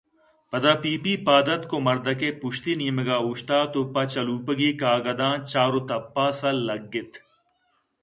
[0.49, 7.11] پدا پیپی پاد اتکءُمردکءِ پشتی نیمگءَ اوشتات ءُپہ چلوپگی کاگداں چارءُتپاس ءَ لگ اِت